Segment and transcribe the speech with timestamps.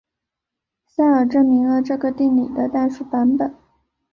[0.87, 3.53] 塞尔证明了这个定理的代数版本。